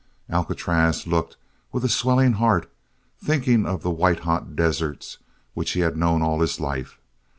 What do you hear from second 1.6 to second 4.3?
with a swelling heart, thinking of the white